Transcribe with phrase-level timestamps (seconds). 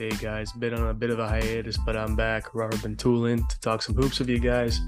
[0.00, 2.54] Hey guys, been on a bit of a hiatus, but I'm back.
[2.54, 4.80] Robert Bentulan to talk some hoops with you guys.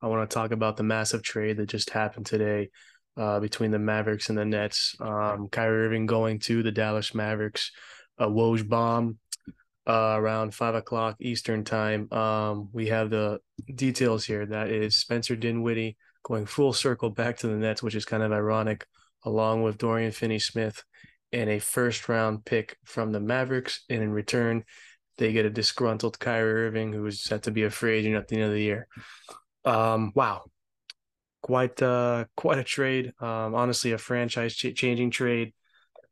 [0.00, 2.70] I want to talk about the massive trade that just happened today
[3.16, 4.94] uh, between the Mavericks and the Nets.
[5.00, 7.72] Um, Kyrie Irving going to the Dallas Mavericks,
[8.18, 9.18] a Woj bomb
[9.84, 12.08] uh, around five o'clock Eastern time.
[12.12, 13.40] Um, we have the
[13.74, 14.46] details here.
[14.46, 18.30] That is Spencer Dinwiddie going full circle back to the Nets, which is kind of
[18.30, 18.86] ironic,
[19.24, 20.84] along with Dorian Finney Smith
[21.32, 23.84] and a first round pick from the Mavericks.
[23.88, 24.64] And in return,
[25.18, 28.28] they get a disgruntled Kyrie Irving who is set to be a free agent at
[28.28, 28.86] the end of the year.
[29.64, 30.44] Um, wow,
[31.42, 33.12] quite uh, quite a trade.
[33.20, 35.52] Um, honestly, a franchise ch- changing trade.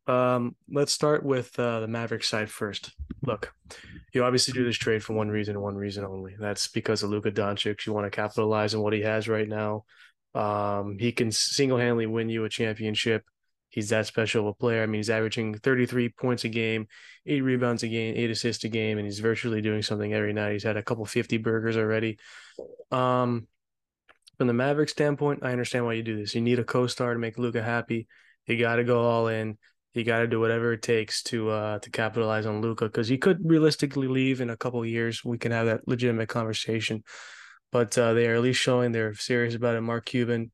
[0.07, 2.93] Um, let's start with uh, the Mavericks side first.
[3.23, 3.55] Look,
[4.13, 6.35] you obviously do this trade for one reason one reason only.
[6.39, 7.87] That's because of Luka Doncic.
[7.87, 9.85] You want to capitalize on what he has right now.
[10.35, 13.25] Um, he can single handedly win you a championship
[13.75, 14.85] he's that special of a player.
[14.85, 16.87] I mean, he's averaging 33 points a game,
[17.27, 20.53] eight rebounds a game, eight assists a game, and he's virtually doing something every night.
[20.53, 22.19] He's had a couple 50 burgers already.
[22.93, 23.49] Um,
[24.39, 26.37] from the Maverick standpoint, I understand why you do this.
[26.37, 28.07] You need a co-star to make Luka happy.
[28.47, 29.59] You got to go all in.
[29.93, 33.19] You got to do whatever it takes to uh, to capitalize on Luka because he
[33.19, 35.25] could realistically leave in a couple years.
[35.25, 37.03] We can have that legitimate conversation,
[37.73, 39.81] but uh, they are at least showing they're serious about it.
[39.81, 40.53] Mark Cuban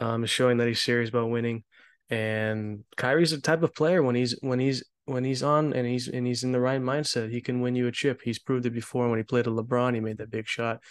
[0.00, 1.64] um, is showing that he's serious about winning.
[2.08, 6.08] And Kyrie's the type of player when he's when he's when he's on and he's
[6.08, 8.20] and he's in the right mindset, he can win you a chip.
[8.22, 9.94] He's proved it before when he played a LeBron.
[9.94, 10.82] He made that big shot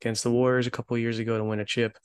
[0.00, 1.96] against the Warriors a couple years ago to win a chip.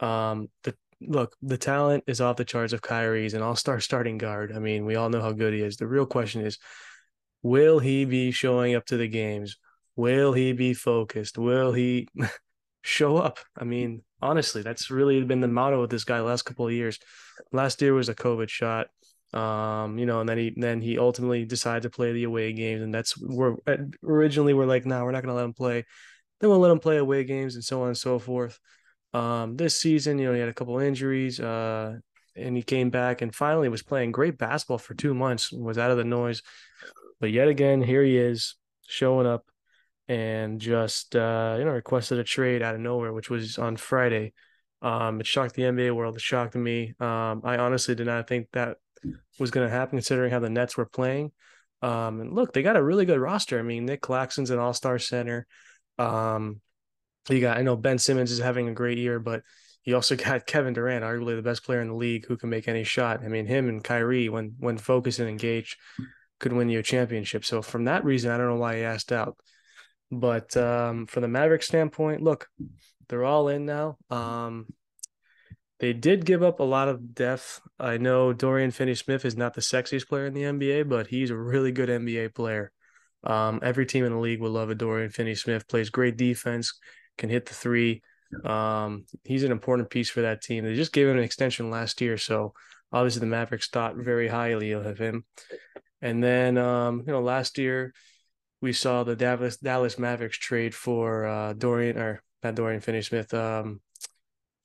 [0.00, 4.52] Um, the look, the talent is off the charts of Kyrie's an all-star starting guard.
[4.52, 5.76] I mean, we all know how good he is.
[5.76, 6.58] The real question is,
[7.42, 9.56] will he be showing up to the games?
[9.96, 11.38] Will he be focused?
[11.38, 12.08] Will he
[12.82, 13.38] show up?
[13.56, 16.98] I mean, honestly, that's really been the motto of this guy last couple of years.
[17.52, 18.86] Last year was a COVID shot.
[19.34, 22.82] Um, you know, and then he then he ultimately decided to play the away games,
[22.82, 23.56] and that's where
[24.04, 25.84] originally we're like, no, nah, we're not gonna let him play.
[26.40, 28.58] Then we'll let him play away games and so on and so forth.
[29.14, 31.96] Um, this season, you know, he had a couple injuries, uh,
[32.36, 35.90] and he came back and finally was playing great basketball for two months, was out
[35.90, 36.42] of the noise.
[37.20, 39.46] But yet again, here he is showing up
[40.08, 44.32] and just uh, you know requested a trade out of nowhere, which was on Friday.
[44.80, 46.16] Um, it shocked the NBA world.
[46.16, 46.94] It shocked me.
[46.98, 48.78] Um, I honestly did not think that
[49.38, 51.30] was going to happen, considering how the Nets were playing.
[51.82, 53.58] Um, and look, they got a really good roster.
[53.58, 55.46] I mean, Nic Claxton's an All Star center.
[55.98, 56.60] Um,
[57.28, 59.42] you got I know Ben Simmons is having a great year, but
[59.84, 62.68] you also got Kevin Durant, arguably the best player in the league, who can make
[62.68, 63.24] any shot.
[63.24, 65.76] I mean, him and Kyrie, when when focused and engaged,
[66.40, 67.44] could win you a championship.
[67.44, 69.36] So from that reason, I don't know why he asked out.
[70.12, 72.48] But um, from the Maverick standpoint, look,
[73.08, 73.96] they're all in now.
[74.10, 74.66] Um,
[75.80, 77.62] they did give up a lot of depth.
[77.80, 81.36] I know Dorian Finney-Smith is not the sexiest player in the NBA, but he's a
[81.36, 82.70] really good NBA player.
[83.24, 85.66] Um, every team in the league would love a Dorian Finney-Smith.
[85.66, 86.78] Plays great defense,
[87.16, 88.02] can hit the three.
[88.44, 90.64] Um, he's an important piece for that team.
[90.64, 92.52] They just gave him an extension last year, so
[92.92, 95.24] obviously the Mavericks thought very highly of him.
[96.02, 97.94] And then, um, you know, last year
[98.62, 103.34] we saw the Dallas Dallas Mavericks trade for uh, Dorian or not Dorian Finney Smith.
[103.34, 103.80] Um,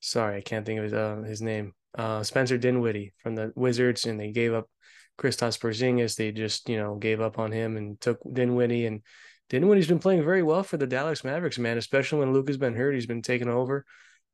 [0.00, 1.74] sorry, I can't think of his uh, his name.
[1.96, 4.70] Uh, Spencer Dinwiddie from the Wizards, and they gave up
[5.18, 6.16] Kristaps Porzingis.
[6.16, 9.02] They just you know gave up on him and took Dinwiddie, and
[9.50, 11.76] Dinwiddie's been playing very well for the Dallas Mavericks, man.
[11.76, 13.84] Especially when Luka's been hurt, he's been taking over.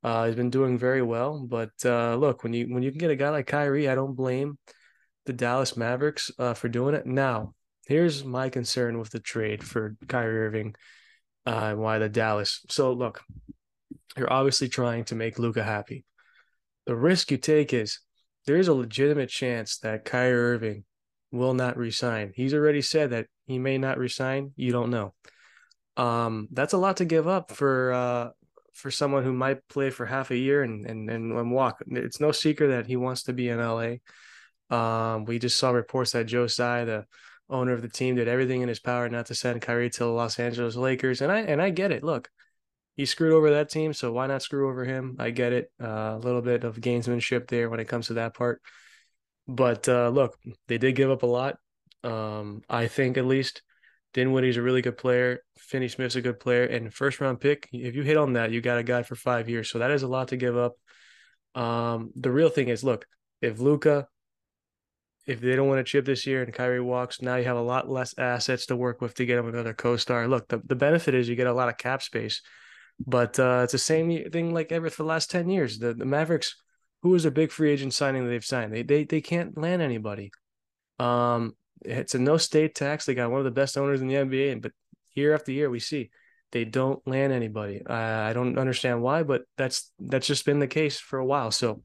[0.03, 1.39] Uh, he's been doing very well.
[1.39, 4.15] But uh, look, when you when you can get a guy like Kyrie, I don't
[4.15, 4.59] blame
[5.25, 7.07] the Dallas Mavericks uh, for doing it.
[7.07, 7.55] Now,
[7.87, 10.75] here's my concern with the trade for Kyrie Irving
[11.45, 12.65] uh, and why the Dallas.
[12.69, 13.21] So look,
[14.17, 16.05] you're obviously trying to make Luka happy.
[16.85, 17.99] The risk you take is
[18.45, 20.83] there is a legitimate chance that Kyrie Irving
[21.31, 22.31] will not resign.
[22.35, 24.51] He's already said that he may not resign.
[24.55, 25.13] You don't know.
[25.97, 28.29] Um, that's a lot to give up for uh,
[28.73, 31.81] for someone who might play for half a year and and and walk.
[31.87, 33.95] It's no secret that he wants to be in LA.
[34.69, 37.05] Um, we just saw reports that Joe Tsai, the
[37.49, 40.09] owner of the team did everything in his power not to send Kyrie to the
[40.09, 41.21] Los Angeles Lakers.
[41.21, 42.03] And I and I get it.
[42.03, 42.29] Look,
[42.95, 45.17] he screwed over that team, so why not screw over him?
[45.19, 45.71] I get it.
[45.81, 48.61] Uh, a little bit of gamesmanship there when it comes to that part.
[49.47, 50.37] But uh, look,
[50.67, 51.57] they did give up a lot.
[52.03, 53.61] Um, I think at least
[54.13, 55.39] Dinwiddie's a really good player.
[55.57, 57.67] Finney Smith's a good player, and first round pick.
[57.73, 59.69] If you hit on that, you got a guy for five years.
[59.69, 60.73] So that is a lot to give up.
[61.53, 63.05] Um, the real thing is, look,
[63.41, 64.07] if Luka
[65.25, 67.61] if they don't want to chip this year and Kyrie walks, now you have a
[67.61, 70.27] lot less assets to work with to get him another co-star.
[70.27, 72.41] Look, the, the benefit is you get a lot of cap space,
[73.05, 75.79] but uh, it's the same thing like ever for the last 10 years.
[75.79, 76.55] The, the Mavericks,
[77.01, 78.73] who is a big free agent signing that they've signed?
[78.73, 80.31] They, they, they can't land anybody.
[80.99, 83.05] Um, it's a no state tax.
[83.05, 84.71] They got one of the best owners in the NBA, but
[85.13, 86.09] year after year we see
[86.51, 87.85] they don't land anybody.
[87.85, 91.51] I, I don't understand why, but that's that's just been the case for a while.
[91.51, 91.81] So,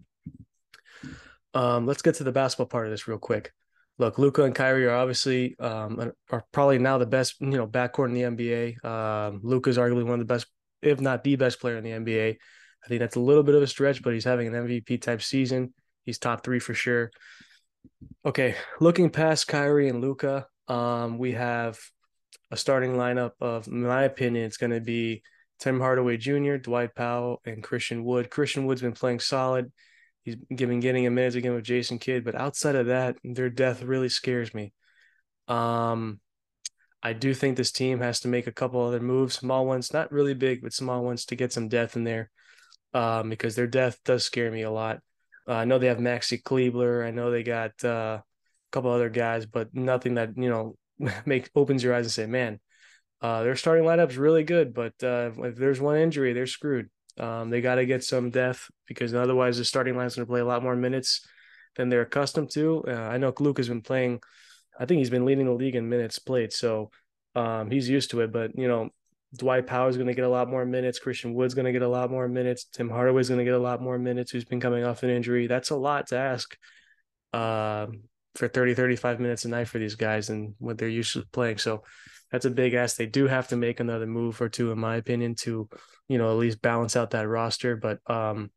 [1.55, 3.53] um, let's get to the basketball part of this real quick.
[3.99, 8.09] Look, Luka and Kyrie are obviously um, are probably now the best, you know, backcourt
[8.09, 8.85] in the NBA.
[8.85, 10.47] Um, Luka is arguably one of the best,
[10.81, 12.37] if not the best player in the NBA.
[12.83, 15.21] I think that's a little bit of a stretch, but he's having an MVP type
[15.21, 15.75] season.
[16.05, 17.11] He's top three for sure.
[18.25, 21.79] Okay, looking past Kyrie and Luka, um, we have
[22.51, 25.23] a starting lineup of, in my opinion, it's going to be
[25.59, 28.31] Tim Hardaway Jr., Dwight Powell, and Christian Wood.
[28.31, 29.71] Christian Wood's been playing solid.
[30.23, 33.83] He's given getting a minutes again with Jason Kidd, but outside of that, their death
[33.83, 34.73] really scares me.
[35.49, 36.21] Um,
[37.03, 40.13] I do think this team has to make a couple other moves, small ones, not
[40.13, 42.31] really big, but small ones to get some depth in there.
[42.93, 44.99] Um, because their death does scare me a lot.
[45.49, 47.05] Uh, I know they have Maxi Kleber.
[47.05, 48.25] I know they got uh, a
[48.73, 50.77] couple other guys, but nothing that you know
[51.25, 52.59] make opens your eyes and say, man,
[53.23, 56.91] uh, their starting lineup's really good, but uh, if there's one injury, they're screwed.
[57.19, 60.41] Um, they got to get some depth because otherwise the starting line's going to play
[60.41, 61.27] a lot more minutes
[61.77, 62.85] than they're accustomed to.
[62.87, 64.21] Uh, I know Luke has been playing.
[64.79, 66.91] I think he's been leading the league in minutes played, so
[67.35, 68.33] um, he's used to it.
[68.33, 68.91] But you know,
[69.37, 70.99] Dwight Powell is going to get a lot more minutes.
[70.99, 72.65] Christian Wood's going to get a lot more minutes.
[72.65, 74.31] Tim Hardaway's going to get a lot more minutes.
[74.31, 75.47] Who's been coming off an injury?
[75.47, 76.57] That's a lot to ask.
[77.33, 78.03] Um,
[78.35, 81.59] for 30, 35 minutes a night for these guys and what they're used to playing.
[81.59, 81.83] So
[82.31, 82.97] that's a big ask.
[82.97, 85.69] They do have to make another move or two, in my opinion, to,
[86.09, 87.77] you know, at least balance out that roster.
[87.77, 88.51] But um,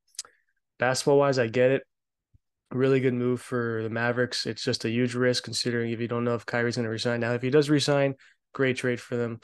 [0.79, 1.83] basketball wise, I get it.
[2.71, 4.45] Really good move for the Mavericks.
[4.45, 7.19] It's just a huge risk considering if you don't know if Kyrie's going to resign.
[7.19, 8.15] Now, if he does resign,
[8.53, 9.39] great trade for them.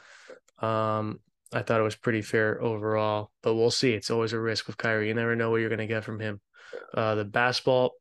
[0.60, 1.20] Um,
[1.54, 3.94] I thought it was pretty fair overall, but we'll see.
[3.94, 5.08] It's always a risk with Kyrie.
[5.08, 6.42] You never know what you're going to get from him.
[6.94, 7.94] Uh, the basketball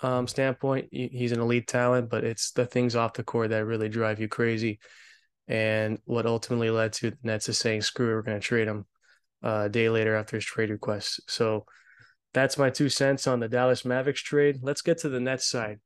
[0.00, 3.88] um, standpoint, he's an elite talent, but it's the things off the court that really
[3.88, 4.78] drive you crazy.
[5.46, 8.68] And what ultimately led to the Nets is saying, screw it, we're going to trade
[8.68, 8.86] him
[9.42, 11.20] uh, a day later after his trade request.
[11.28, 11.66] So
[12.32, 14.60] that's my two cents on the Dallas Mavericks trade.
[14.62, 15.80] Let's get to the Nets side.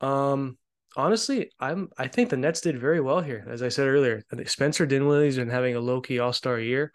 [0.00, 0.56] Um,
[0.96, 3.44] honestly, I'm I think the Nets did very well here.
[3.48, 6.92] As I said earlier, Spencer Dinwiddie's been having a low key All Star year.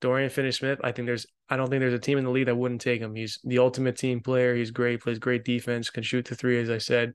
[0.00, 2.56] Dorian Finney-Smith, I think there's I don't think there's a team in the league that
[2.56, 3.14] wouldn't take him.
[3.14, 4.54] He's the ultimate team player.
[4.54, 7.14] He's great, plays great defense, can shoot the three, as I said.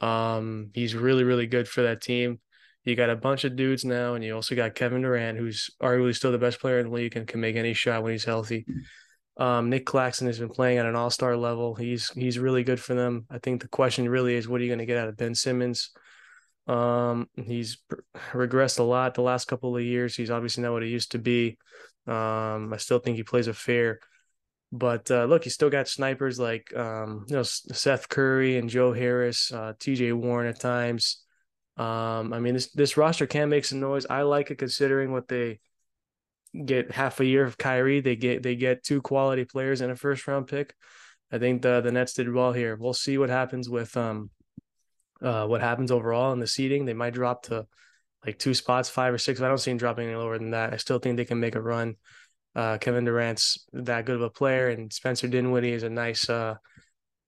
[0.00, 2.40] Um, he's really, really good for that team.
[2.86, 6.14] You got a bunch of dudes now, and you also got Kevin Durant, who's arguably
[6.14, 8.64] still the best player in the league and can make any shot when he's healthy.
[9.38, 11.74] Um, Nic Claxton has been playing at an all star level.
[11.74, 13.26] He's he's really good for them.
[13.28, 15.34] I think the question really is, what are you going to get out of Ben
[15.34, 15.90] Simmons?
[16.68, 17.78] Um, he's
[18.32, 20.14] regressed a lot the last couple of years.
[20.14, 21.58] He's obviously not what he used to be.
[22.06, 23.98] Um, I still think he plays a fair,
[24.70, 28.92] but uh, look, he still got snipers like um, you know Seth Curry and Joe
[28.92, 30.12] Harris, uh, T.J.
[30.12, 31.25] Warren at times.
[31.76, 34.06] Um, I mean, this this roster can make some noise.
[34.08, 35.60] I like it considering what they
[36.64, 38.00] get half a year of Kyrie.
[38.00, 40.74] They get they get two quality players and a first round pick.
[41.30, 42.76] I think the the Nets did well here.
[42.76, 44.30] We'll see what happens with um
[45.22, 46.84] uh what happens overall in the seating.
[46.84, 47.66] They might drop to
[48.24, 49.40] like two spots, five or six.
[49.40, 50.72] I don't see them dropping any lower than that.
[50.72, 51.96] I still think they can make a run.
[52.54, 56.56] Uh, Kevin Durant's that good of a player, and Spencer Dinwiddie is a nice, uh,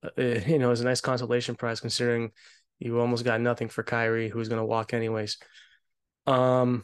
[0.03, 2.31] uh you know, is a nice consolation prize considering
[2.79, 5.37] you almost got nothing for Kyrie, who's going to walk anyways.
[6.25, 6.83] Um,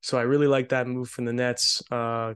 [0.00, 1.82] so I really like that move from the Nets.
[1.90, 2.34] Uh,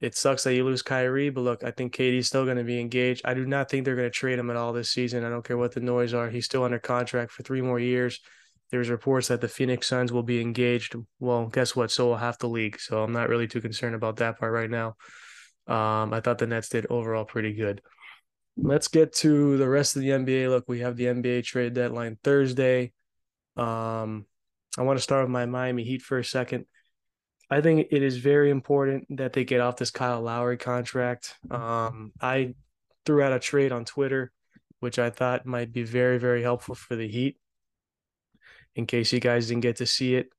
[0.00, 2.80] it sucks that you lose Kyrie, but look, I think KD's still going to be
[2.80, 3.22] engaged.
[3.24, 5.24] I do not think they're going to trade him at all this season.
[5.24, 6.28] I don't care what the noise are.
[6.28, 8.20] He's still under contract for three more years
[8.70, 10.94] there's reports that the Phoenix Suns will be engaged.
[11.20, 11.90] Well, guess what?
[11.90, 12.78] So will half the league.
[12.80, 14.96] So I'm not really too concerned about that part right now.
[15.66, 17.80] Um, I thought the Nets did overall pretty good.
[18.60, 20.48] Let's get to the rest of the NBA.
[20.48, 22.92] Look, we have the NBA trade deadline Thursday.
[23.56, 24.26] Um,
[24.76, 26.66] I want to start with my Miami Heat for a second.
[27.50, 31.34] I think it is very important that they get off this Kyle Lowry contract.
[31.50, 32.54] Um, I
[33.06, 34.32] threw out a trade on Twitter,
[34.80, 37.38] which I thought might be very, very helpful for the Heat
[38.74, 40.30] in case you guys didn't get to see it.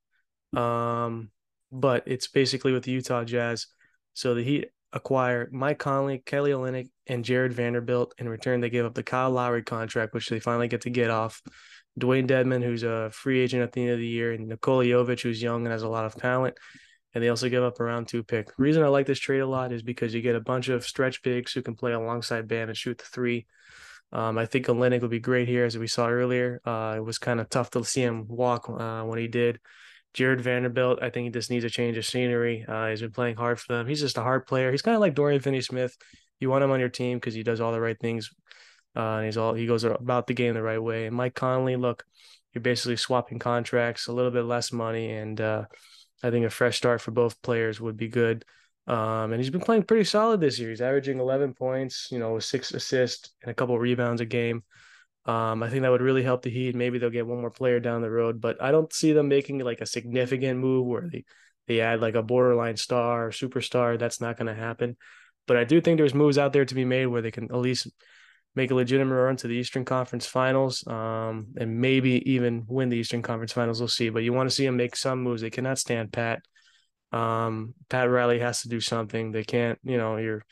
[0.57, 1.31] Um,
[1.71, 3.67] but it's basically with the Utah Jazz.
[4.13, 8.13] So the Heat acquire Mike Conley, Kelly Olynyk, and Jarred Vanderbilt.
[8.17, 11.09] In return, they give up the Kyle Lowry contract, which they finally get to get
[11.09, 11.41] off.
[11.99, 15.21] Dewayne Dedmon, who's a free agent at the end of the year, and Nikola Jovic,
[15.21, 16.55] who's young and has a lot of talent.
[17.13, 18.47] And they also give up a round two pick.
[18.47, 20.85] The reason I like this trade a lot is because you get a bunch of
[20.85, 23.47] stretch bigs who can play alongside Bam and shoot the three.
[24.11, 26.61] Um, I think Olynyk would be great here, as we saw earlier.
[26.65, 29.59] Uh, it was kind of tough to see him walk uh, when he did.
[30.13, 32.65] Jarred Vanderbilt, I think he just needs a change of scenery.
[32.67, 33.87] Uh, he's been playing hard for them.
[33.87, 34.71] He's just a hard player.
[34.71, 35.95] He's kind of like Dorian Finney-Smith.
[36.39, 38.31] You want him on your team because he does all the right things
[38.95, 41.05] uh, and he's all he goes about the game the right way.
[41.05, 42.05] And Mike Conley, look,
[42.53, 45.65] you're basically swapping contracts, a little bit less money, and uh,
[46.23, 48.45] I think a fresh start for both players would be good.
[48.87, 50.69] Um, and he's been playing pretty solid this year.
[50.69, 54.63] He's averaging 11 points, you know, six assists and a couple rebounds a game.
[55.29, 56.73] Um, I think that would really help the Heat.
[56.73, 59.59] Maybe they'll get one more player down the road, but I don't see them making
[59.59, 61.23] like a significant move where they
[61.67, 63.99] they add like a borderline star or superstar.
[63.99, 64.97] That's not going to happen.
[65.45, 67.57] But I do think there's moves out there to be made where they can at
[67.57, 67.87] least
[68.55, 72.97] make a legitimate run to the Eastern Conference Finals, um, and maybe even win the
[72.97, 73.79] Eastern Conference Finals.
[73.79, 74.09] We'll see.
[74.09, 75.43] But you want to see them make some moves.
[75.43, 76.41] They cannot stand pat.
[77.11, 79.31] Um, Pat Riley has to do something.
[79.31, 79.77] They can't.
[79.83, 80.43] You know, you're.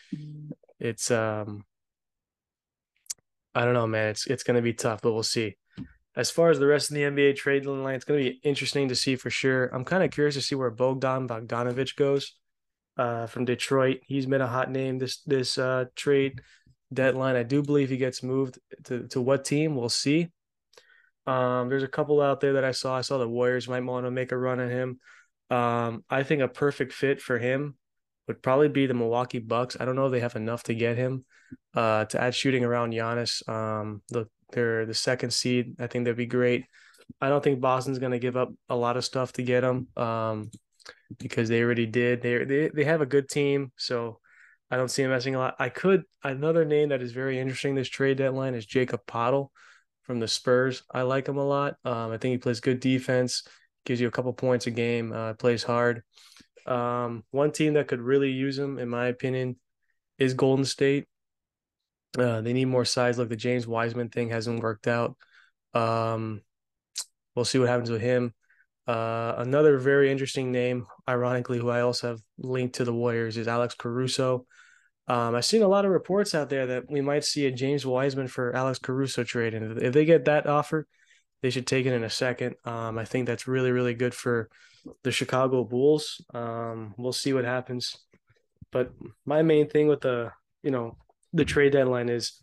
[0.80, 1.66] It's um
[3.58, 4.10] I don't know, man.
[4.10, 5.58] It's it's going to be tough, but we'll see.
[6.16, 8.90] As far as the rest of the NBA trade line, it's going to be interesting
[8.90, 9.66] to see for sure.
[9.74, 12.36] I'm kind of curious to see where Bogdan Bogdanovic goes
[12.98, 14.02] uh, from Detroit.
[14.06, 16.42] He's been a hot name this this uh, trade
[16.94, 17.36] deadline.
[17.36, 19.76] I do believe he gets moved to to what team?
[19.76, 20.30] We'll see.
[21.26, 22.96] Um, there's a couple out there that I saw.
[22.96, 25.00] I saw the Warriors might want to make a run at him.
[25.50, 27.76] Um, I think a perfect fit for him
[28.28, 29.78] would probably be the Milwaukee Bucks.
[29.80, 31.26] I don't know if they have enough to get him
[31.74, 33.48] uh, to add shooting around Giannis.
[33.48, 35.76] Um, the, they're the second seed.
[35.80, 36.66] I think that'd be great.
[37.22, 39.88] I don't think Boston's going to give up a lot of stuff to get him
[39.96, 40.52] um,
[41.20, 42.22] because they already did.
[42.22, 44.20] They, they they have a good team, so
[44.70, 45.56] I don't see him messing a lot.
[45.58, 49.50] I could another name that is very interesting this trade deadline is Jakob Poeltl
[50.04, 50.84] from the Spurs.
[50.92, 51.76] I like him a lot.
[51.86, 53.44] Um, I think he plays good defense,
[53.86, 56.04] gives you a couple points a game, uh, plays hard.
[56.68, 59.58] Um, one team that could really use him, in my opinion,
[60.18, 61.06] is Golden State.
[62.18, 63.18] Uh, they need more size.
[63.18, 65.16] Look, the James Wiseman thing hasn't worked out.
[65.74, 66.42] Um,
[67.36, 68.34] we'll see what happens with him.
[68.88, 73.48] Uh, another very interesting name, ironically, who I also have linked to the Warriors is
[73.48, 74.46] Alex Caruso.
[75.10, 77.86] Um, I've seen a lot of reports out there that we might see a James
[77.86, 80.88] Wiseman for Alex Caruso trade, and if they get that offer,
[81.42, 82.56] they should take it in a second.
[82.66, 84.50] Um, I think that's really, really good for
[85.04, 86.22] the Chicago Bulls.
[86.34, 87.98] Um, we'll see what happens.
[88.72, 88.92] But
[89.26, 90.32] my main thing with the,
[90.64, 90.98] you know,
[91.34, 92.42] the trade deadline is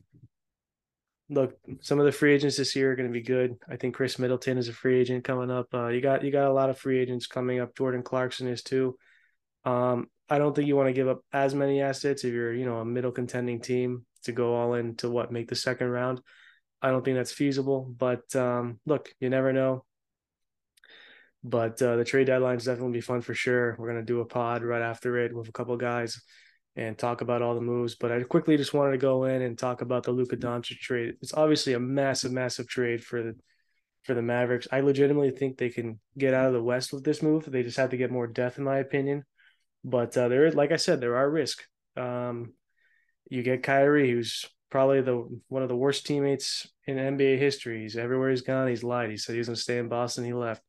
[1.30, 3.56] look, some of the free agents this year are going to be good.
[3.68, 5.68] I think Khris Middleton is a free agent coming up.
[5.72, 7.76] Uh, you got you got a lot of free agents coming up.
[7.76, 8.96] Jordan Clarkson is too.
[9.64, 12.64] Um, I don't think you want to give up as many assets if you're, you
[12.64, 16.20] know, a middle contending team to go all in to what make the second round.
[16.80, 17.92] I don't think that's feasible.
[17.96, 19.84] But um, look, you never know.
[21.44, 23.76] But uh, the trade deadline is definitely be fun for sure.
[23.78, 26.20] We're gonna do a pod right after it with a couple guys
[26.74, 27.94] and talk about all the moves.
[27.94, 31.14] But I quickly just wanted to go in and talk about the Luka Doncic trade.
[31.20, 33.36] It's obviously a massive, massive trade for the
[34.04, 34.68] for the Mavericks.
[34.72, 37.44] I legitimately think they can get out of the West with this move.
[37.50, 39.24] They just have to get more depth, in my opinion.
[39.82, 41.66] But uh, there, like I said, there are risks.
[41.96, 42.54] Um,
[43.30, 47.82] you get Kyrie, who's probably the one of the worst teammates in NBA history.
[47.82, 48.68] He's everywhere he's gone.
[48.68, 49.10] He's lied.
[49.10, 50.24] He said he was going to stay in Boston.
[50.24, 50.62] He left.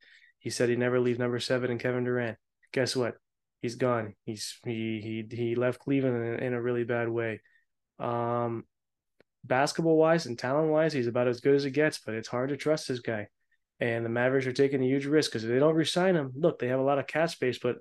[0.45, 2.37] He said he'd never leave number seven and Kevin Durant.
[2.71, 3.15] Guess what?
[3.63, 4.13] He's gone.
[4.25, 7.41] He's he he he left Cleveland in, in a really bad way.
[7.97, 8.63] Um,
[9.43, 11.97] basketball wise and talent wise, he's about as good as it gets.
[11.97, 13.27] But it's hard to trust this guy.
[13.79, 16.59] And the Mavericks are taking a huge risk because if they don't resign him, look,
[16.59, 17.77] they have a lot of cap space, but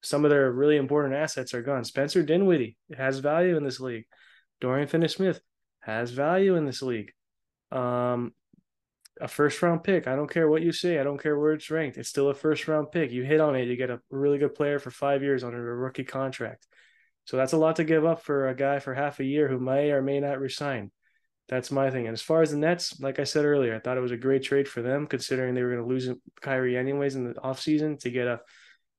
[0.00, 1.84] some of their really important assets are gone.
[1.84, 4.06] Spencer Dinwiddie has value in this league.
[4.62, 5.38] Dorian Finney-Smith
[5.80, 7.12] has value in this league.
[7.70, 8.32] Um,
[9.20, 10.06] a first round pick.
[10.06, 10.98] I don't care what you say.
[10.98, 11.98] I don't care where it's ranked.
[11.98, 13.10] It's still a first round pick.
[13.10, 13.68] You hit on it.
[13.68, 16.66] You get a really good player for five years under a rookie contract.
[17.24, 19.58] So that's a lot to give up for a guy for half a year who
[19.58, 20.90] may or may not resign.
[21.48, 22.06] That's my thing.
[22.06, 24.16] And as far as the Nets, like I said earlier, I thought it was a
[24.16, 26.08] great trade for them, considering they were going to lose
[26.40, 28.40] Kyrie anyways in the offseason to get a,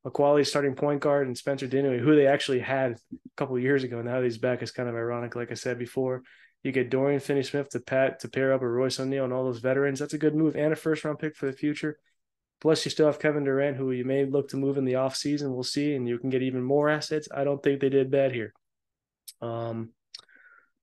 [0.04, 2.98] a quality starting point guard and Spencer Dinwiddie, who they actually had a
[3.38, 4.02] couple years ago.
[4.02, 6.24] Now he's back is kind of ironic, like I said before.
[6.64, 9.46] You get Dorian Finney Smith to pat to pair up with Royce O'Neale and all
[9.46, 10.00] those veterans.
[10.00, 11.98] That's a good move and a first round pick for the future.
[12.60, 15.52] Plus, you still have Kevin Durant, who you may look to move in the offseason.
[15.52, 15.96] We'll see.
[15.96, 17.28] And you can get even more assets.
[17.34, 18.54] I don't think they did bad here.
[19.42, 19.90] Um,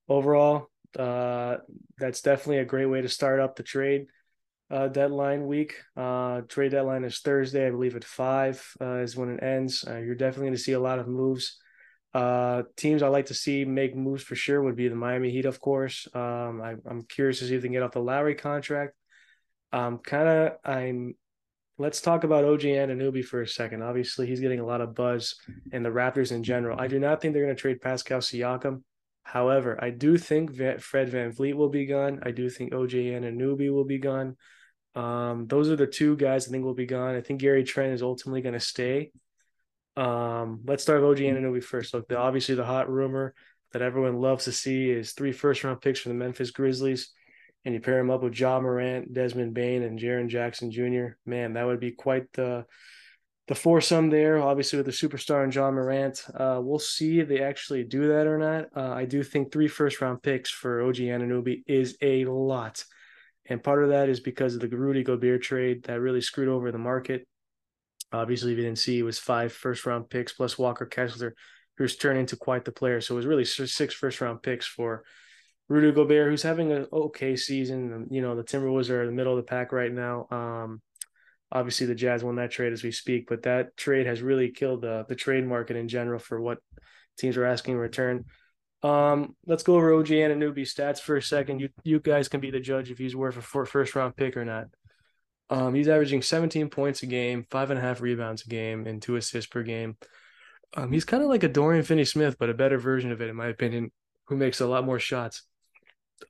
[0.09, 1.59] overall, uh,
[1.97, 4.07] that's definitely a great way to start up the trade
[4.71, 5.77] uh, deadline week.
[5.97, 9.85] Uh, trade deadline is Thursday, I believe at five uh, is when it ends.
[9.87, 11.59] Uh, you're definitely going to see a lot of moves.
[12.19, 15.45] Uh, teams I like to see make moves for sure would be the Miami Heat,
[15.45, 16.09] of course.
[16.13, 18.95] Um, I, am curious to see if they can get off the Lowry contract.
[19.73, 21.15] Um, kind of, I'm.
[21.81, 23.85] Let's talk about OG Anunoby for a second.
[23.85, 25.37] Obviously, he's getting a lot of buzz
[25.71, 26.81] in the Raptors in general.
[26.81, 28.83] I do not think they're going to trade Pascal Siakam.
[29.23, 32.19] However, I do think Fred Van VanVleet will be gone.
[32.25, 34.37] I do think OG Anunoby will be gone.
[34.97, 37.15] Um, those are the two guys I think will be gone.
[37.15, 39.13] I think Gary Trent is ultimately going to stay.
[39.99, 41.93] Um, let's start with OG Anunoby first.
[41.93, 43.35] Look, the, obviously the hot rumor
[43.73, 47.11] that everyone loves to see is three first round picks from the Memphis Grizzlies,
[47.65, 51.17] and you pair him up with Ja Morant, Desmond Bane, and Jaren Jackson Jr.
[51.27, 52.65] Man, that would be quite the
[53.49, 54.39] the foursome there.
[54.41, 58.29] Obviously, with the superstar and John Morant, uh, we'll see if they actually do that
[58.29, 58.67] or not.
[58.77, 62.85] Uh, I do think three first round picks for OG Anunoby is a lot.
[63.47, 66.71] And part of that is because of the Rudy Gobert trade that really screwed over
[66.71, 67.27] the market.
[68.13, 71.35] Obviously, if you didn't see, it was five first round picks plus Walker Kessler,
[71.77, 73.01] who's turned into quite the player.
[73.01, 75.05] So it was really six first round picks for
[75.69, 78.07] Rudy Gobert, who's having an okay season.
[78.11, 80.27] You know, the Timberwolves are in the middle of the pack right now.
[80.31, 80.81] Um,
[81.53, 84.83] obviously, the Jazz won that trade as we speak, but that trade has really killed
[84.83, 86.59] the, the trade market in general for what
[87.19, 88.25] teams are asking in return.
[88.83, 91.61] Um, let's go over OG Anunoby stats for a second.
[91.61, 94.45] You you guys can be the judge if he's worth a first round pick or
[94.45, 94.67] not.
[95.51, 99.01] Um, he's averaging 17 points a game, five and a half rebounds a game, and
[99.01, 99.97] two assists per game.
[100.77, 103.31] Um, he's kind of like a Dorian Finney Smith, but a better version of it,
[103.31, 103.91] in my opinion,
[104.27, 105.43] who makes a lot more shots.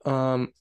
[0.05, 0.53] Um,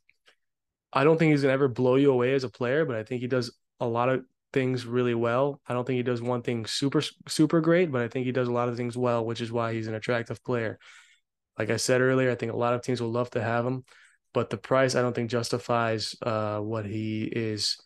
[0.91, 3.21] I don't think he's gonna ever blow you away as a player, but I think
[3.21, 4.23] he does a lot of
[4.53, 5.61] things really well.
[5.67, 8.47] I don't think he does one thing super super great, but I think he does
[8.47, 10.79] a lot of things well, which is why he's an attractive player.
[11.59, 13.83] Like I said earlier, I think a lot of teams will love to have him,
[14.33, 17.77] but the price I don't think justifies uh, what he is.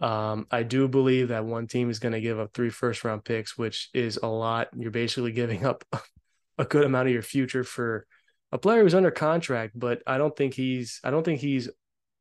[0.00, 3.24] Um, I do believe that one team is going to give up three first round
[3.24, 4.68] picks, which is a lot.
[4.76, 5.84] You're basically giving up
[6.58, 8.06] a good amount of your future for
[8.52, 11.68] a player who's under contract, but I don't think he's I don't think he's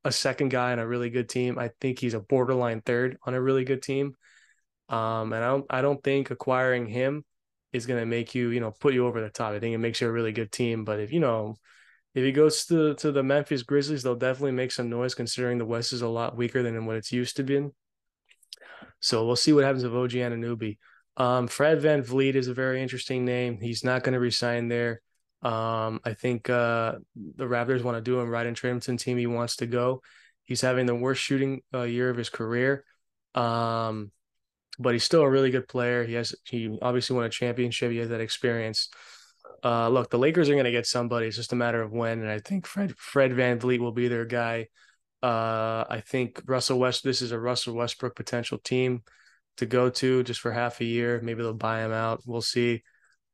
[0.04, 1.58] a second guy on a really good team.
[1.60, 4.16] I think he's a borderline third on a really good team.
[4.88, 7.26] Um, and I don't I don't think acquiring him
[7.74, 9.54] is going to make you, you know, put you over the top.
[9.54, 10.86] I think it makes you a really good team.
[10.86, 11.56] But if, you know,
[12.16, 15.66] if he goes to, to the Memphis Grizzlies, they'll definitely make some noise considering the
[15.66, 17.68] West is a lot weaker than what it's used to be.
[19.02, 20.78] So we'll see what happens with OG Anunoby.
[21.18, 23.60] Um, Fred VanVleet is a very interesting name.
[23.60, 25.02] He's not going to resign there.
[25.42, 29.28] Um, I think uh, the Raptors want to do him right in trade team he
[29.28, 30.02] wants to go.
[30.46, 32.86] He's having the worst shooting uh, year of his career.
[33.36, 34.12] Um,
[34.80, 36.06] but he's still a really good player.
[36.06, 37.92] He has he obviously won a championship.
[37.92, 38.90] He has that experience.
[39.64, 41.28] Uh, look, the Lakers are going to get somebody.
[41.28, 44.26] It's just a matter of when, and I think Fred Fred VanVleet will be their
[44.26, 44.68] guy.
[45.24, 47.04] Uh, I think Russell West.
[47.04, 49.04] This is a Russell Westbrook potential team
[49.58, 51.20] to go to just for half a year.
[51.24, 52.22] Maybe they'll buy him out.
[52.26, 52.84] We'll see.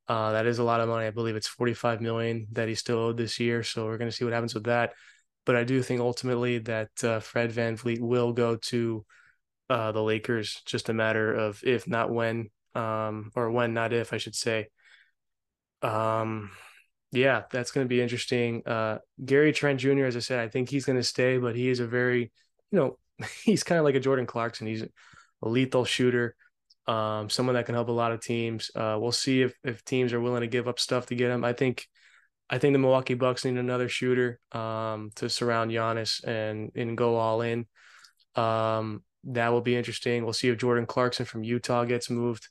[0.08, 1.06] Uh, that is a lot of money.
[1.06, 3.64] I believe it's 45 million that he still owed this year.
[3.64, 4.94] So we're going to see what happens with that.
[5.46, 9.06] But I do think ultimately that uh, Fred VanVleet will go to
[9.70, 10.62] uh, the Lakers.
[10.66, 14.68] Just a matter of if, not when, um, or when, not if, I should say.
[15.82, 16.52] Um,
[17.12, 18.64] yeah, that's going to be interesting.
[18.66, 21.70] Uh, Gary Trent Jr., as I said, I think he's going to stay, but he
[21.70, 22.32] is a very,
[22.72, 22.98] you know,
[23.44, 24.68] he's kind of like a Jordan Clarkson.
[24.68, 24.88] He's a
[25.50, 26.36] lethal shooter,
[26.88, 28.72] um, someone that can help a lot of teams.
[28.76, 31.44] Uh, we'll see if if teams are willing to give up stuff to get him.
[31.44, 31.88] I think,
[32.50, 37.18] I think the Milwaukee Bucks need another shooter um, to surround Giannis and and go
[37.18, 37.66] all in.
[38.36, 40.24] Um, that will be interesting.
[40.24, 42.48] We'll see if Jordan Clarkson from Utah gets moved.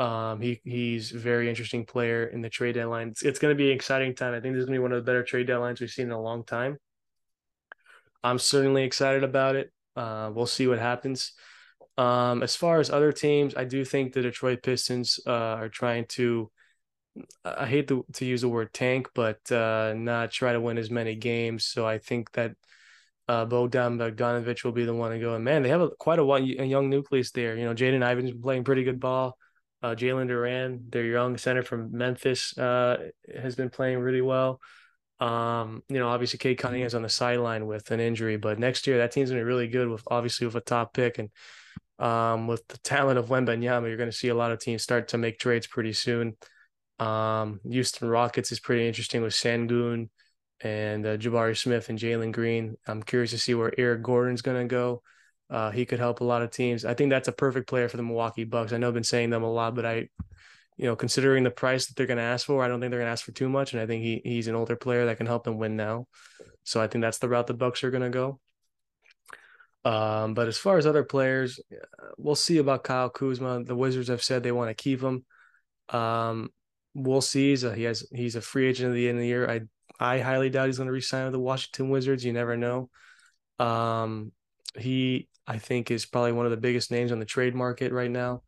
[0.00, 3.08] Um, he he's a very interesting player in the trade deadline.
[3.08, 4.32] It's, it's going to be an exciting time.
[4.32, 6.06] I think this is going to be one of the better trade deadlines we've seen
[6.06, 6.78] in a long time.
[8.24, 9.70] I'm certainly excited about it.
[9.94, 11.34] Uh, we'll see what happens.
[11.98, 16.06] Um, as far as other teams, I do think the Detroit Pistons uh, are trying
[16.16, 16.50] to.
[17.44, 20.90] I hate to, to use the word tank, but uh, not try to win as
[20.90, 21.66] many games.
[21.66, 22.52] So I think that
[23.28, 25.34] uh, Bogdan Bogdanovic will be the one to go.
[25.34, 27.54] And man, they have a, quite a, a young nucleus there.
[27.56, 29.36] You know, Jaden Ivey's been playing pretty good ball.
[29.82, 33.08] Uh, Jalen Duren, their young center from Memphis, uh,
[33.40, 34.60] has been playing really well.
[35.20, 38.98] Um, you know, obviously Cade Cunningham's on the sideline with an injury, but next year
[38.98, 41.30] that team's gonna be really good with obviously with a top pick and
[41.98, 45.18] um, with the talent of Wembanyama, you're gonna see a lot of teams start to
[45.18, 46.36] make trades pretty soon.
[46.98, 50.08] Um, Houston Rockets is pretty interesting with Sengun
[50.62, 52.76] and uh, Jabari Smith and Jalen Green.
[52.86, 55.02] I'm curious to see where Eric Gordon's to go.
[55.50, 56.84] Uh, he could help a lot of teams.
[56.84, 58.72] I think that's a perfect player for the Milwaukee Bucks.
[58.72, 60.08] I know I've been saying them a lot, but I,
[60.76, 63.00] you know, considering the price that they're going to ask for, I don't think they're
[63.00, 63.72] going to ask for too much.
[63.72, 66.06] And I think he he's an older player that can help them win now.
[66.62, 68.40] So I think that's the route the Bucks are going to go.
[69.84, 71.58] Um, but as far as other players,
[72.16, 73.64] we'll see about Kyle Kuzma.
[73.64, 75.24] The Wizards have said they want to keep him.
[75.88, 76.50] Um,
[76.94, 77.50] we'll see.
[77.50, 79.50] He's a, he has he's a free agent at the end of the year.
[79.50, 79.62] I
[79.98, 82.24] I highly doubt he's going to resign with the Washington Wizards.
[82.24, 82.90] You never know.
[83.58, 84.32] Um,
[84.78, 88.10] he, I think, is probably one of the biggest names on the trade market right
[88.10, 88.42] now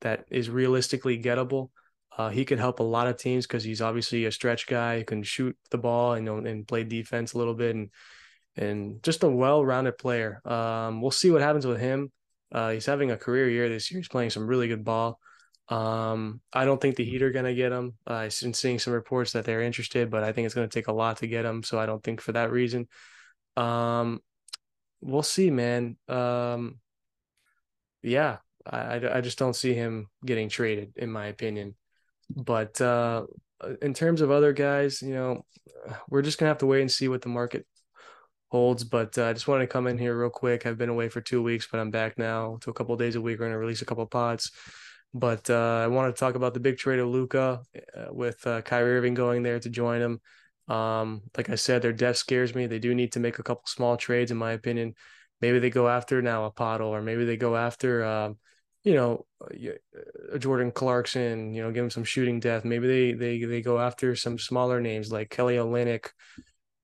[0.00, 1.70] that is realistically gettable.
[2.16, 5.22] Uh, he could help a lot of teams because he's obviously a stretch guy, can
[5.22, 7.90] shoot the ball and, and play defense a little bit, and
[8.56, 10.40] and just a well-rounded player.
[10.46, 12.10] Um, we'll see what happens with him.
[12.50, 14.00] Uh, he's having a career year this year.
[14.00, 15.18] He's playing some really good ball.
[15.68, 17.94] Um, I don't think the Heat are going to get him.
[18.08, 20.74] Uh, I've been seeing some reports that they're interested, but I think it's going to
[20.74, 21.62] take a lot to get him.
[21.62, 22.88] So I don't think for that reason.
[23.56, 24.20] Um,
[25.00, 25.96] we'll see, man.
[26.08, 26.80] Um,
[28.02, 31.74] yeah, I, I just don't see him getting traded, in my opinion.
[32.34, 33.26] But uh,
[33.82, 35.44] in terms of other guys, you know,
[36.08, 37.66] we're just gonna have to wait and see what the market
[38.48, 38.84] holds.
[38.84, 40.66] But uh, I just wanted to come in here real quick.
[40.66, 43.20] I've been away for two weeks, but I'm back now to a couple days a
[43.20, 43.38] week.
[43.38, 44.50] We're gonna release a couple pods.
[45.14, 47.62] But uh, I want to talk about the big trade of Luka
[47.96, 50.20] uh, with uh, Kyrie Irving going there to join him.
[50.68, 52.66] Um, like I said, their depth scares me.
[52.66, 54.94] They do need to make a couple small trades, in my opinion.
[55.40, 58.38] Maybe they go after now a Poeltl, or maybe they go after, um,
[58.84, 61.54] you know, uh, Jordan Clarkson.
[61.54, 62.64] You know, give him some shooting depth.
[62.64, 66.08] Maybe they they they go after some smaller names like Kelly Olynyk,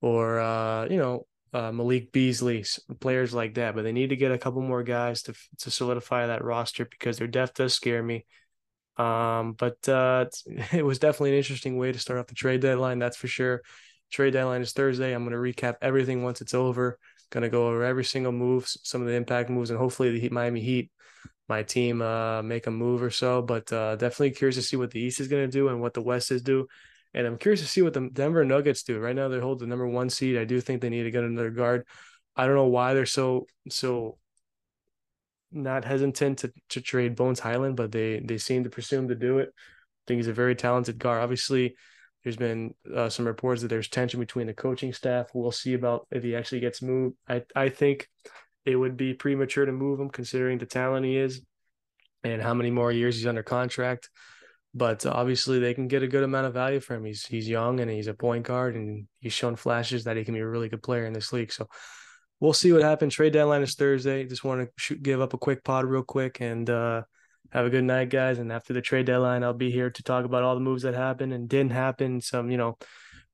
[0.00, 2.64] or uh, you know, uh, Malik Beasley,
[3.00, 3.74] players like that.
[3.74, 7.18] But they need to get a couple more guys to to solidify that roster because
[7.18, 8.26] their depth does scare me.
[8.96, 10.26] Um, but uh,
[10.72, 12.98] it was definitely an interesting way to start off the trade deadline.
[12.98, 13.62] That's for sure.
[14.10, 15.12] Trade deadline is Thursday.
[15.14, 16.98] I'm going to recap everything once it's over.
[17.30, 20.28] Going to go over every single move, some of the impact moves, and hopefully the
[20.28, 20.90] Miami Heat,
[21.48, 23.40] my team, uh, make a move or so.
[23.40, 25.94] But uh, definitely curious to see what the East is going to do and what
[25.94, 26.66] the West is do.
[27.14, 28.98] And I'm curious to see what the Denver Nuggets do.
[28.98, 30.36] Right now, they hold the number one seed.
[30.36, 31.86] I do think they need to get another guard.
[32.36, 34.18] I don't know why they're so so
[35.52, 39.38] not hesitant to, to trade Bones Hyland, but they they seem to presume to do
[39.38, 39.50] it.
[39.50, 41.22] I think he's a very talented guard.
[41.22, 41.76] Obviously,
[42.22, 45.28] there's been uh, some reports that there's tension between the coaching staff.
[45.34, 47.16] We'll see about if he actually gets moved.
[47.28, 48.08] I I think
[48.64, 51.42] it would be premature to move him considering the talent he is
[52.22, 54.08] and how many more years he's under contract.
[54.74, 57.04] But obviously, they can get a good amount of value for him.
[57.04, 60.34] He's he's young and he's a point guard, and he's shown flashes that he can
[60.34, 61.52] be a really good player in this league.
[61.52, 61.68] So
[62.42, 63.14] we'll see what happens.
[63.14, 64.24] Trade deadline is Thursday.
[64.26, 67.02] Just want to shoot, give up a quick pod real quick and uh,
[67.52, 68.38] have a good night, guys.
[68.38, 70.94] And after the trade deadline, I'll be here to talk about all the moves that
[70.94, 72.20] happened and didn't happen.
[72.20, 72.76] Some, you know,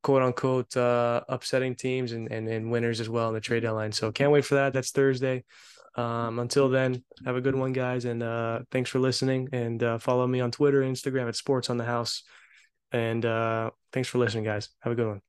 [0.02, 3.92] quote unquote uh, upsetting teams and, and and winners as well in the trade deadline.
[3.92, 4.74] So can't wait for that.
[4.74, 5.44] That's Thursday.
[5.94, 9.48] Um, until then, have a good one, guys, and uh, thanks for listening.
[9.52, 12.22] And uh, follow me on Twitter, Instagram at Sports on the House.
[12.92, 14.68] And uh, thanks for listening, guys.
[14.80, 15.27] Have a good one.